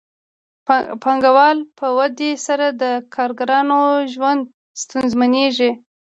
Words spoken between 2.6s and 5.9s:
د کارګرانو ژوند ستونزمنېږي